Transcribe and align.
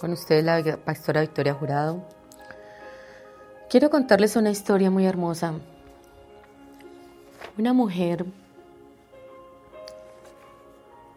Con 0.00 0.12
ustedes 0.12 0.44
la 0.44 0.76
pastora 0.76 1.22
Victoria 1.22 1.54
Jurado. 1.54 2.02
Quiero 3.70 3.88
contarles 3.88 4.36
una 4.36 4.50
historia 4.50 4.90
muy 4.90 5.06
hermosa. 5.06 5.54
Una 7.56 7.72
mujer, 7.72 8.26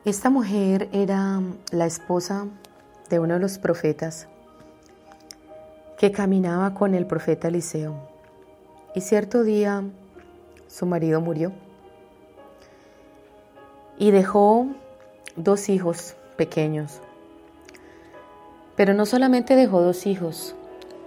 esta 0.06 0.30
mujer 0.30 0.88
era 0.94 1.42
la 1.72 1.86
esposa 1.86 2.48
de 3.10 3.20
uno 3.20 3.34
de 3.34 3.42
los 3.42 3.58
profetas 3.58 4.30
que 5.98 6.14
caminaba 6.14 6.74
con 6.74 6.96
el 6.96 7.06
profeta 7.06 7.50
Eliseo. 7.50 7.96
Y 8.96 9.02
cierto 9.02 9.44
día 9.44 9.84
su 10.68 10.86
marido 10.86 11.20
murió 11.20 11.52
y 13.98 14.12
dejó 14.12 14.68
dos 15.36 15.68
hijos 15.68 16.16
pequeños. 16.38 17.02
Pero 18.80 18.94
no 18.94 19.06
solamente 19.06 19.58
dejó 19.58 19.82
dos 19.82 20.06
hijos, 20.06 20.56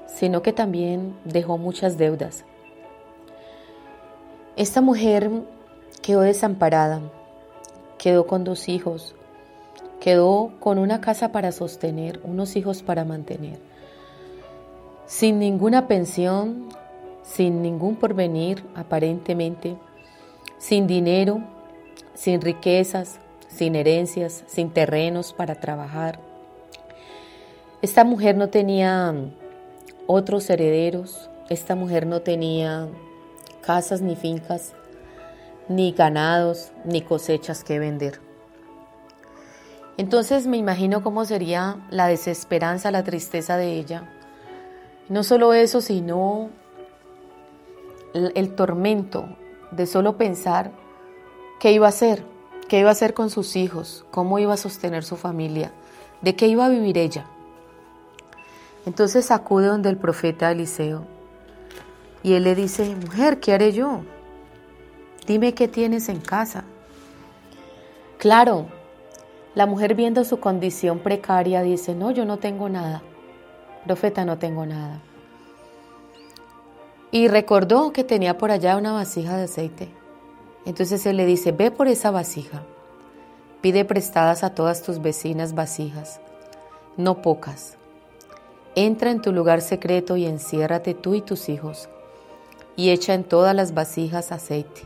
sino 0.06 0.42
que 0.42 0.52
también 0.52 1.16
dejó 1.24 1.56
muchas 1.56 1.96
deudas. 1.96 2.44
Esta 4.56 4.82
mujer 4.82 5.30
quedó 6.02 6.20
desamparada, 6.20 7.00
quedó 7.96 8.26
con 8.26 8.44
dos 8.44 8.68
hijos, 8.68 9.14
quedó 10.00 10.52
con 10.60 10.76
una 10.76 11.00
casa 11.00 11.32
para 11.32 11.50
sostener, 11.50 12.20
unos 12.24 12.56
hijos 12.56 12.82
para 12.82 13.06
mantener 13.06 13.58
sin 15.06 15.38
ninguna 15.38 15.88
pensión, 15.88 16.68
sin 17.22 17.62
ningún 17.62 17.96
porvenir 17.96 18.62
aparentemente, 18.74 19.76
sin 20.58 20.86
dinero, 20.86 21.40
sin 22.12 22.42
riquezas, 22.42 23.18
sin 23.48 23.76
herencias, 23.76 24.44
sin 24.46 24.70
terrenos 24.70 25.32
para 25.32 25.54
trabajar. 25.54 26.31
Esta 27.82 28.04
mujer 28.04 28.36
no 28.36 28.48
tenía 28.48 29.14
otros 30.06 30.48
herederos, 30.48 31.28
esta 31.50 31.74
mujer 31.74 32.06
no 32.06 32.20
tenía 32.20 32.88
casas 33.60 34.00
ni 34.00 34.16
fincas, 34.16 34.72
ni 35.68 35.92
ganados, 35.92 36.72
ni 36.84 37.02
cosechas 37.02 37.64
que 37.64 37.78
vender. 37.78 38.20
Entonces 39.98 40.46
me 40.46 40.56
imagino 40.56 41.02
cómo 41.02 41.24
sería 41.24 41.76
la 41.90 42.06
desesperanza, 42.06 42.90
la 42.90 43.04
tristeza 43.04 43.56
de 43.56 43.74
ella 43.74 44.08
no 45.12 45.24
solo 45.24 45.52
eso, 45.52 45.80
sino 45.80 46.48
el, 48.14 48.54
tormento 48.54 49.36
de 49.70 49.86
solo 49.86 50.16
pensar 50.16 50.70
qué 51.60 51.72
iba 51.72 51.86
a 51.86 51.90
hacer, 51.90 52.24
qué 52.66 52.78
iba 52.78 52.88
a 52.88 52.92
hacer 52.92 53.12
con 53.12 53.28
sus 53.28 53.56
hijos, 53.56 54.06
cómo 54.10 54.38
iba 54.38 54.54
a 54.54 54.56
sostener 54.56 55.04
su 55.04 55.16
familia, 55.16 55.70
de 56.22 56.34
qué 56.34 56.46
iba 56.46 56.64
a 56.64 56.70
vivir 56.70 56.96
ella. 56.96 57.26
Entonces 58.86 59.30
acude 59.30 59.66
donde 59.66 59.90
el 59.90 59.96
profeta 59.96 60.50
Eliseo 60.50 61.06
y 62.22 62.34
él 62.34 62.44
le 62.44 62.54
dice, 62.54 62.94
mujer, 62.96 63.40
¿qué 63.40 63.52
haré 63.52 63.72
yo? 63.72 64.02
Dime 65.26 65.54
qué 65.54 65.68
tienes 65.68 66.08
en 66.08 66.20
casa. 66.20 66.64
Claro, 68.18 68.66
la 69.54 69.66
mujer 69.66 69.94
viendo 69.94 70.24
su 70.24 70.40
condición 70.40 71.00
precaria 71.00 71.62
dice, 71.62 71.94
no, 71.94 72.10
yo 72.10 72.24
no 72.24 72.38
tengo 72.38 72.68
nada. 72.68 73.02
Profeta, 73.84 74.24
no 74.24 74.38
tengo 74.38 74.64
nada. 74.66 75.00
Y 77.10 77.28
recordó 77.28 77.92
que 77.92 78.04
tenía 78.04 78.38
por 78.38 78.50
allá 78.50 78.76
una 78.76 78.92
vasija 78.92 79.36
de 79.36 79.44
aceite. 79.44 79.88
Entonces 80.64 81.04
él 81.06 81.16
le 81.16 81.26
dice, 81.26 81.52
ve 81.52 81.70
por 81.70 81.88
esa 81.88 82.10
vasija, 82.10 82.62
pide 83.60 83.84
prestadas 83.84 84.44
a 84.44 84.54
todas 84.54 84.82
tus 84.82 85.02
vecinas 85.02 85.54
vasijas, 85.54 86.20
no 86.96 87.20
pocas. 87.20 87.76
Entra 88.74 89.10
en 89.10 89.20
tu 89.20 89.32
lugar 89.32 89.60
secreto 89.60 90.16
y 90.16 90.26
enciérrate 90.26 90.94
tú 90.94 91.14
y 91.14 91.20
tus 91.20 91.48
hijos, 91.48 91.88
y 92.76 92.90
echa 92.90 93.14
en 93.14 93.24
todas 93.24 93.54
las 93.54 93.74
vasijas 93.74 94.32
aceite, 94.32 94.82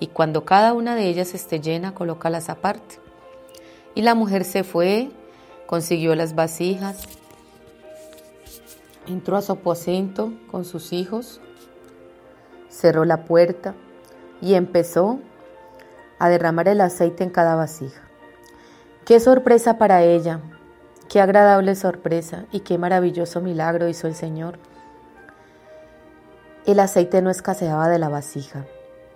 y 0.00 0.08
cuando 0.08 0.44
cada 0.44 0.72
una 0.72 0.96
de 0.96 1.06
ellas 1.06 1.34
esté 1.34 1.60
llena, 1.60 1.94
colócalas 1.94 2.48
aparte. 2.48 2.96
Y 3.94 4.02
la 4.02 4.14
mujer 4.14 4.44
se 4.44 4.64
fue, 4.64 5.10
consiguió 5.66 6.14
las 6.14 6.34
vasijas, 6.34 7.06
Entró 9.06 9.36
a 9.36 9.42
su 9.42 9.52
aposento 9.52 10.32
con 10.50 10.64
sus 10.64 10.92
hijos, 10.92 11.40
cerró 12.68 13.04
la 13.04 13.24
puerta 13.24 13.74
y 14.40 14.54
empezó 14.54 15.18
a 16.18 16.28
derramar 16.28 16.68
el 16.68 16.80
aceite 16.80 17.24
en 17.24 17.30
cada 17.30 17.56
vasija. 17.56 18.02
Qué 19.04 19.18
sorpresa 19.18 19.78
para 19.78 20.04
ella, 20.04 20.40
qué 21.10 21.20
agradable 21.20 21.74
sorpresa 21.74 22.44
y 22.52 22.60
qué 22.60 22.78
maravilloso 22.78 23.40
milagro 23.40 23.88
hizo 23.88 24.06
el 24.06 24.14
Señor. 24.14 24.58
El 26.66 26.78
aceite 26.78 27.20
no 27.20 27.30
escaseaba 27.30 27.88
de 27.88 27.98
la 27.98 28.08
vasija 28.08 28.64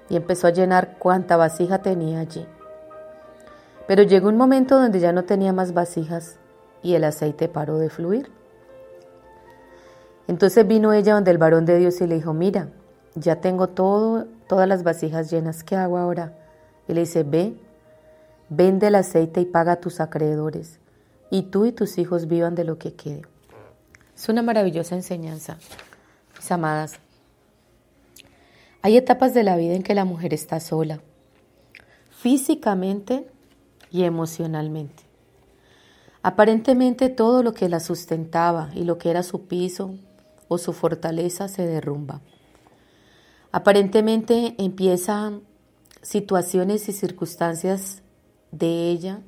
y 0.09 0.16
empezó 0.16 0.49
a 0.49 0.50
llenar 0.50 0.99
cuanta 0.99 1.37
vasija 1.37 1.82
tenía 1.82 2.19
allí. 2.19 2.44
Pero 3.87 4.03
llegó 4.03 4.28
un 4.28 4.37
momento 4.37 4.81
donde 4.81 4.99
ya 4.99 5.12
no 5.12 5.22
tenía 5.22 5.53
más 5.53 5.72
vasijas 5.72 6.37
y 6.82 6.94
el 6.94 7.05
aceite 7.05 7.49
paró 7.49 7.78
de 7.78 7.91
fluir. 7.91 8.28
Entonces 10.26 10.66
vino 10.66 10.93
ella 10.93 11.15
donde 11.15 11.31
el 11.31 11.38
varón 11.38 11.65
de 11.65 11.78
Dios 11.78 12.00
y 12.00 12.09
le 12.09 12.16
dijo, 12.16 12.32
mira, 12.34 12.71
ya 13.15 13.37
tengo 13.37 13.69
todo, 13.69 14.26
todas 14.49 14.66
las 14.66 14.82
vasijas 14.82 15.31
llenas, 15.31 15.62
¿qué 15.62 15.76
hago 15.76 15.99
ahora? 15.99 16.32
Y 16.88 16.94
le 16.94 17.03
dice, 17.03 17.22
ve, 17.22 17.56
vende 18.49 18.88
el 18.88 18.97
aceite 18.97 19.41
y 19.41 19.44
paga 19.44 19.72
a 19.72 19.76
tus 19.76 20.00
acreedores, 20.00 20.81
y 21.34 21.42
tú 21.42 21.66
y 21.66 21.72
tus 21.72 21.98
hijos 21.98 22.28
vivan 22.28 22.54
de 22.54 22.62
lo 22.62 22.78
que 22.78 22.94
quede. 22.94 23.22
Es 24.14 24.28
una 24.28 24.40
maravillosa 24.40 24.94
enseñanza, 24.94 25.58
mis 26.36 26.52
amadas. 26.52 27.00
Hay 28.82 28.96
etapas 28.96 29.34
de 29.34 29.42
la 29.42 29.56
vida 29.56 29.74
en 29.74 29.82
que 29.82 29.96
la 29.96 30.04
mujer 30.04 30.32
está 30.32 30.60
sola, 30.60 31.00
físicamente 32.10 33.28
y 33.90 34.04
emocionalmente. 34.04 35.02
Aparentemente 36.22 37.08
todo 37.08 37.42
lo 37.42 37.52
que 37.52 37.68
la 37.68 37.80
sustentaba 37.80 38.70
y 38.72 38.84
lo 38.84 38.98
que 38.98 39.10
era 39.10 39.24
su 39.24 39.48
piso, 39.48 39.96
o 40.46 40.56
su 40.56 40.72
fortaleza 40.72 41.48
se 41.48 41.66
derrumba. 41.66 42.20
Aparentemente 43.50 44.54
empiezan 44.58 45.42
situaciones 46.00 46.88
y 46.88 46.92
circunstancias 46.92 48.02
de 48.52 48.90
ella 48.90 49.20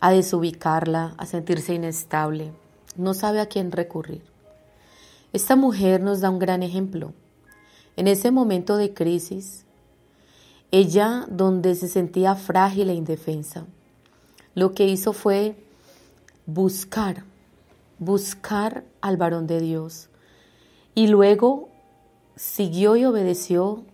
a 0.00 0.10
desubicarla, 0.10 1.14
a 1.16 1.26
sentirse 1.26 1.74
inestable, 1.74 2.52
no 2.96 3.14
sabe 3.14 3.40
a 3.40 3.46
quién 3.46 3.72
recurrir. 3.72 4.22
Esta 5.32 5.56
mujer 5.56 6.00
nos 6.00 6.20
da 6.20 6.30
un 6.30 6.38
gran 6.38 6.62
ejemplo. 6.62 7.12
En 7.96 8.08
ese 8.08 8.30
momento 8.30 8.76
de 8.76 8.94
crisis, 8.94 9.64
ella 10.70 11.26
donde 11.28 11.74
se 11.74 11.88
sentía 11.88 12.34
frágil 12.34 12.90
e 12.90 12.94
indefensa, 12.94 13.66
lo 14.54 14.72
que 14.72 14.86
hizo 14.86 15.12
fue 15.12 15.56
buscar 16.46 17.24
buscar 17.98 18.84
al 19.00 19.16
varón 19.16 19.46
de 19.46 19.60
Dios. 19.60 20.08
Y 20.94 21.08
luego 21.08 21.68
siguió 22.36 22.96
y 22.96 23.04
obedeció 23.04 23.84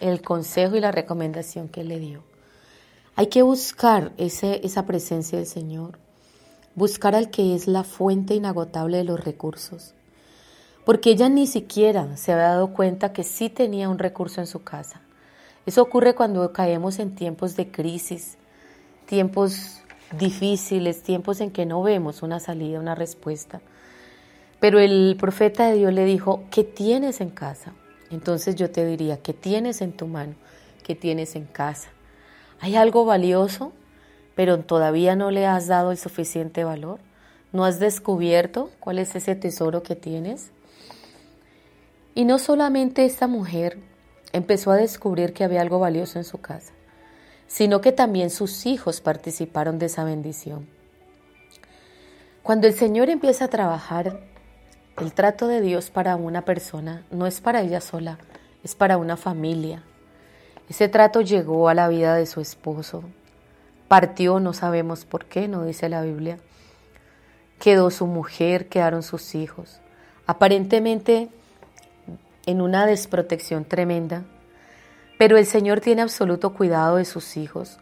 el 0.00 0.22
consejo 0.22 0.76
y 0.76 0.80
la 0.80 0.92
recomendación 0.92 1.68
que 1.68 1.84
le 1.84 1.98
dio. 1.98 2.27
Hay 3.18 3.26
que 3.26 3.42
buscar 3.42 4.12
esa 4.16 4.86
presencia 4.86 5.38
del 5.38 5.48
Señor, 5.48 5.98
buscar 6.76 7.16
al 7.16 7.30
que 7.30 7.56
es 7.56 7.66
la 7.66 7.82
fuente 7.82 8.36
inagotable 8.36 8.98
de 8.98 9.02
los 9.02 9.18
recursos, 9.18 9.92
porque 10.84 11.10
ella 11.10 11.28
ni 11.28 11.48
siquiera 11.48 12.16
se 12.16 12.30
había 12.30 12.44
dado 12.44 12.72
cuenta 12.72 13.12
que 13.12 13.24
sí 13.24 13.50
tenía 13.50 13.88
un 13.88 13.98
recurso 13.98 14.40
en 14.40 14.46
su 14.46 14.62
casa. 14.62 15.00
Eso 15.66 15.82
ocurre 15.82 16.14
cuando 16.14 16.52
caemos 16.52 17.00
en 17.00 17.16
tiempos 17.16 17.56
de 17.56 17.72
crisis, 17.72 18.38
tiempos 19.06 19.80
difíciles, 20.16 21.02
tiempos 21.02 21.40
en 21.40 21.50
que 21.50 21.66
no 21.66 21.82
vemos 21.82 22.22
una 22.22 22.38
salida, 22.38 22.78
una 22.78 22.94
respuesta. 22.94 23.60
Pero 24.60 24.78
el 24.78 25.16
profeta 25.18 25.66
de 25.66 25.78
Dios 25.78 25.92
le 25.92 26.04
dijo, 26.04 26.44
¿qué 26.52 26.62
tienes 26.62 27.20
en 27.20 27.30
casa? 27.30 27.72
Entonces 28.12 28.54
yo 28.54 28.70
te 28.70 28.86
diría, 28.86 29.16
¿qué 29.16 29.32
tienes 29.32 29.80
en 29.80 29.90
tu 29.90 30.06
mano? 30.06 30.36
¿Qué 30.84 30.94
tienes 30.94 31.34
en 31.34 31.46
casa? 31.46 31.90
¿Hay 32.60 32.76
algo 32.76 33.04
valioso, 33.04 33.72
pero 34.34 34.58
todavía 34.58 35.16
no 35.16 35.30
le 35.30 35.46
has 35.46 35.66
dado 35.66 35.90
el 35.90 35.98
suficiente 35.98 36.64
valor? 36.64 36.98
¿No 37.52 37.64
has 37.64 37.78
descubierto 37.78 38.70
cuál 38.80 38.98
es 38.98 39.14
ese 39.14 39.34
tesoro 39.34 39.82
que 39.82 39.96
tienes? 39.96 40.50
Y 42.14 42.24
no 42.24 42.38
solamente 42.38 43.04
esta 43.04 43.26
mujer 43.26 43.78
empezó 44.32 44.72
a 44.72 44.76
descubrir 44.76 45.32
que 45.32 45.44
había 45.44 45.60
algo 45.60 45.78
valioso 45.78 46.18
en 46.18 46.24
su 46.24 46.40
casa, 46.40 46.72
sino 47.46 47.80
que 47.80 47.92
también 47.92 48.30
sus 48.30 48.66
hijos 48.66 49.00
participaron 49.00 49.78
de 49.78 49.86
esa 49.86 50.04
bendición. 50.04 50.68
Cuando 52.42 52.66
el 52.66 52.74
Señor 52.74 53.08
empieza 53.08 53.44
a 53.44 53.48
trabajar, 53.48 54.20
el 55.00 55.12
trato 55.12 55.46
de 55.46 55.60
Dios 55.60 55.90
para 55.90 56.16
una 56.16 56.44
persona 56.44 57.04
no 57.10 57.26
es 57.26 57.40
para 57.40 57.62
ella 57.62 57.80
sola, 57.80 58.18
es 58.64 58.74
para 58.74 58.96
una 58.96 59.16
familia. 59.16 59.84
Ese 60.68 60.88
trato 60.88 61.22
llegó 61.22 61.68
a 61.68 61.74
la 61.74 61.88
vida 61.88 62.14
de 62.14 62.26
su 62.26 62.40
esposo. 62.40 63.02
Partió, 63.88 64.38
no 64.38 64.52
sabemos 64.52 65.06
por 65.06 65.24
qué, 65.24 65.48
no 65.48 65.64
dice 65.64 65.88
la 65.88 66.02
Biblia. 66.02 66.38
Quedó 67.58 67.90
su 67.90 68.06
mujer, 68.06 68.68
quedaron 68.68 69.02
sus 69.02 69.34
hijos. 69.34 69.80
Aparentemente 70.26 71.30
en 72.44 72.60
una 72.60 72.84
desprotección 72.84 73.64
tremenda, 73.64 74.24
pero 75.18 75.38
el 75.38 75.46
Señor 75.46 75.80
tiene 75.80 76.02
absoluto 76.02 76.52
cuidado 76.52 76.96
de 76.96 77.06
sus 77.06 77.38
hijos. 77.38 77.78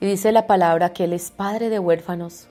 Y 0.00 0.06
dice 0.06 0.30
la 0.30 0.46
palabra 0.46 0.92
que 0.92 1.04
Él 1.04 1.12
es 1.12 1.30
padre 1.32 1.68
de 1.68 1.80
huérfanos 1.80 2.48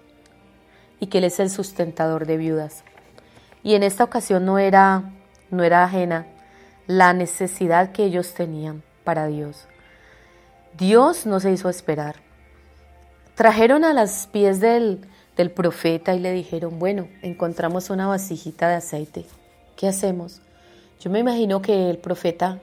y 0.99 1.07
que 1.07 1.19
Él 1.19 1.23
es 1.25 1.39
el 1.39 1.49
sustentador 1.49 2.25
de 2.25 2.37
viudas. 2.37 2.83
Y 3.63 3.75
en 3.75 3.83
esta 3.83 4.03
ocasión 4.03 4.45
no 4.45 4.59
era, 4.59 5.03
no 5.51 5.63
era 5.63 5.85
ajena 5.85 6.27
la 6.85 7.13
necesidad 7.13 7.93
que 7.93 8.03
ellos 8.03 8.33
tenían 8.33 8.83
para 9.03 9.27
Dios. 9.27 9.67
Dios 10.77 11.25
no 11.25 11.39
se 11.39 11.51
hizo 11.51 11.69
esperar. 11.69 12.15
Trajeron 13.35 13.83
a 13.83 13.93
los 13.93 14.27
pies 14.31 14.59
del, 14.59 15.07
del 15.37 15.51
profeta 15.51 16.13
y 16.13 16.19
le 16.19 16.31
dijeron, 16.31 16.79
bueno, 16.79 17.07
encontramos 17.21 17.89
una 17.89 18.07
vasijita 18.07 18.69
de 18.69 18.75
aceite. 18.75 19.25
¿Qué 19.75 19.87
hacemos? 19.87 20.41
Yo 20.99 21.09
me 21.09 21.19
imagino 21.19 21.61
que 21.61 21.89
el 21.89 21.97
profeta 21.97 22.59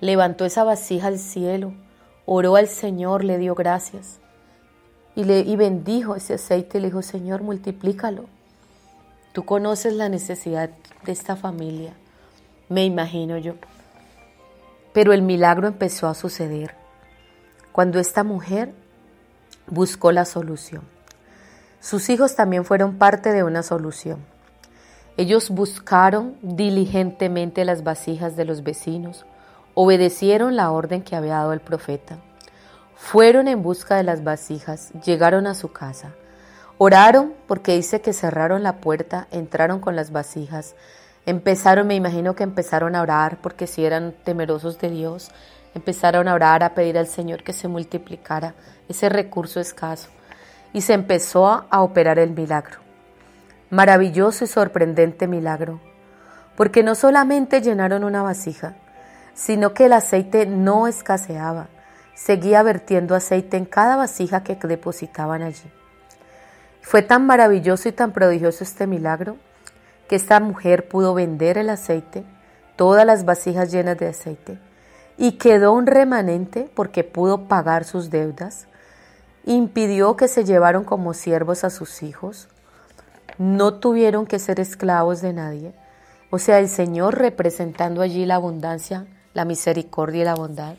levantó 0.00 0.44
esa 0.44 0.64
vasija 0.64 1.08
al 1.08 1.18
cielo, 1.18 1.72
oró 2.26 2.56
al 2.56 2.68
Señor, 2.68 3.24
le 3.24 3.38
dio 3.38 3.54
gracias 3.54 4.18
y, 5.14 5.24
le, 5.24 5.40
y 5.40 5.56
bendijo 5.56 6.16
ese 6.16 6.34
aceite 6.34 6.78
y 6.78 6.80
le 6.80 6.88
dijo, 6.88 7.02
Señor, 7.02 7.42
multiplícalo. 7.42 8.26
Tú 9.32 9.44
conoces 9.44 9.94
la 9.94 10.08
necesidad 10.08 10.70
de 11.04 11.12
esta 11.12 11.36
familia, 11.36 11.92
me 12.68 12.84
imagino 12.84 13.38
yo. 13.38 13.54
Pero 14.94 15.12
el 15.12 15.20
milagro 15.20 15.68
empezó 15.68 16.08
a 16.08 16.14
suceder 16.14 16.74
cuando 17.72 17.98
esta 17.98 18.24
mujer 18.24 18.72
buscó 19.66 20.12
la 20.12 20.24
solución. 20.24 20.82
Sus 21.80 22.08
hijos 22.08 22.36
también 22.36 22.64
fueron 22.64 22.96
parte 22.96 23.32
de 23.32 23.42
una 23.42 23.62
solución. 23.62 24.24
Ellos 25.16 25.50
buscaron 25.50 26.36
diligentemente 26.40 27.64
las 27.66 27.84
vasijas 27.84 28.36
de 28.36 28.46
los 28.46 28.62
vecinos, 28.62 29.26
obedecieron 29.74 30.56
la 30.56 30.70
orden 30.70 31.02
que 31.02 31.16
había 31.16 31.34
dado 31.34 31.52
el 31.52 31.60
profeta, 31.60 32.18
fueron 32.96 33.48
en 33.48 33.62
busca 33.62 33.96
de 33.96 34.02
las 34.02 34.24
vasijas, 34.24 34.92
llegaron 35.04 35.46
a 35.46 35.54
su 35.54 35.72
casa, 35.72 36.14
oraron 36.78 37.34
porque 37.46 37.74
dice 37.74 38.00
que 38.00 38.12
cerraron 38.12 38.62
la 38.62 38.78
puerta, 38.78 39.28
entraron 39.30 39.80
con 39.80 39.94
las 39.94 40.10
vasijas, 40.10 40.74
Empezaron, 41.26 41.86
me 41.86 41.94
imagino 41.94 42.34
que 42.34 42.42
empezaron 42.42 42.94
a 42.94 43.02
orar 43.02 43.38
porque 43.40 43.66
si 43.66 43.84
eran 43.84 44.14
temerosos 44.24 44.78
de 44.78 44.90
Dios, 44.90 45.30
empezaron 45.74 46.28
a 46.28 46.34
orar, 46.34 46.62
a 46.62 46.74
pedir 46.74 46.98
al 46.98 47.06
Señor 47.06 47.42
que 47.42 47.52
se 47.54 47.66
multiplicara 47.66 48.54
ese 48.88 49.08
recurso 49.08 49.58
escaso. 49.60 50.10
Y 50.72 50.82
se 50.82 50.92
empezó 50.92 51.66
a 51.70 51.82
operar 51.82 52.18
el 52.18 52.30
milagro. 52.30 52.78
Maravilloso 53.70 54.44
y 54.44 54.48
sorprendente 54.48 55.26
milagro. 55.26 55.80
Porque 56.56 56.82
no 56.82 56.94
solamente 56.94 57.62
llenaron 57.62 58.04
una 58.04 58.22
vasija, 58.22 58.74
sino 59.34 59.72
que 59.72 59.86
el 59.86 59.92
aceite 59.94 60.46
no 60.46 60.86
escaseaba. 60.86 61.68
Seguía 62.14 62.62
vertiendo 62.62 63.14
aceite 63.14 63.56
en 63.56 63.64
cada 63.64 63.96
vasija 63.96 64.44
que 64.44 64.56
depositaban 64.56 65.42
allí. 65.42 65.70
Fue 66.82 67.02
tan 67.02 67.26
maravilloso 67.26 67.88
y 67.88 67.92
tan 67.92 68.12
prodigioso 68.12 68.62
este 68.62 68.86
milagro 68.86 69.36
que 70.08 70.16
esta 70.16 70.40
mujer 70.40 70.88
pudo 70.88 71.14
vender 71.14 71.58
el 71.58 71.70
aceite, 71.70 72.24
todas 72.76 73.06
las 73.06 73.24
vasijas 73.24 73.72
llenas 73.72 73.98
de 73.98 74.08
aceite, 74.08 74.58
y 75.16 75.32
quedó 75.32 75.72
un 75.72 75.86
remanente 75.86 76.70
porque 76.74 77.04
pudo 77.04 77.46
pagar 77.48 77.84
sus 77.84 78.10
deudas, 78.10 78.66
impidió 79.44 80.16
que 80.16 80.28
se 80.28 80.44
llevaron 80.44 80.84
como 80.84 81.14
siervos 81.14 81.64
a 81.64 81.70
sus 81.70 82.02
hijos, 82.02 82.48
no 83.38 83.74
tuvieron 83.74 84.26
que 84.26 84.38
ser 84.38 84.60
esclavos 84.60 85.20
de 85.20 85.32
nadie, 85.32 85.74
o 86.30 86.38
sea, 86.38 86.58
el 86.58 86.68
Señor 86.68 87.18
representando 87.18 88.02
allí 88.02 88.26
la 88.26 88.36
abundancia, 88.36 89.06
la 89.34 89.44
misericordia 89.44 90.22
y 90.22 90.24
la 90.24 90.34
bondad, 90.34 90.74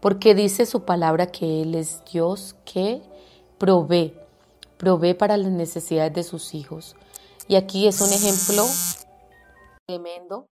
porque 0.00 0.34
dice 0.34 0.66
su 0.66 0.84
palabra 0.84 1.26
que 1.26 1.62
Él 1.62 1.74
es 1.76 2.02
Dios 2.12 2.56
que 2.64 3.02
provee, 3.58 4.14
provee 4.76 5.14
para 5.14 5.36
las 5.36 5.52
necesidades 5.52 6.12
de 6.14 6.22
sus 6.24 6.54
hijos. 6.54 6.96
Y 7.48 7.56
aquí 7.56 7.86
es 7.88 8.00
un 8.00 8.12
ejemplo 8.12 8.64
tremendo. 9.86 10.48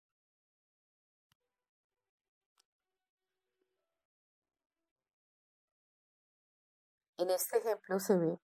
En 7.17 7.29
este 7.31 7.57
ejemplo 7.57 7.99
se 7.99 8.17
ve 8.17 8.37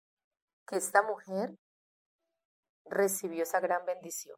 que 0.67 0.77
esta 0.77 1.03
mujer 1.03 1.55
recibió 2.85 3.43
esa 3.43 3.59
gran 3.59 3.85
bendición. 3.85 4.37